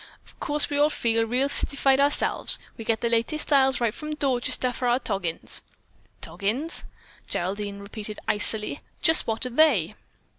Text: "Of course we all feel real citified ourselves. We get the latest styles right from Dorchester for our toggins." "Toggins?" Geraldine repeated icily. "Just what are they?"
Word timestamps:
"Of 0.25 0.39
course 0.39 0.67
we 0.67 0.79
all 0.79 0.89
feel 0.89 1.25
real 1.27 1.47
citified 1.47 1.99
ourselves. 2.01 2.57
We 2.75 2.83
get 2.83 3.01
the 3.01 3.07
latest 3.09 3.43
styles 3.49 3.79
right 3.79 3.93
from 3.93 4.15
Dorchester 4.15 4.71
for 4.71 4.87
our 4.87 4.97
toggins." 4.97 5.61
"Toggins?" 6.21 6.85
Geraldine 7.27 7.77
repeated 7.77 8.17
icily. 8.27 8.81
"Just 9.03 9.27
what 9.27 9.45
are 9.45 9.51
they?" 9.51 9.93